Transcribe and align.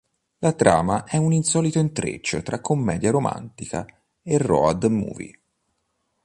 La 0.39 0.53
trama 0.53 1.03
è 1.03 1.17
un 1.17 1.31
insolito 1.31 1.77
intreccio 1.77 2.41
tra 2.41 2.59
commedia 2.59 3.11
romantica 3.11 3.85
e 4.23 4.39
road 4.39 4.85
movie. 4.85 5.39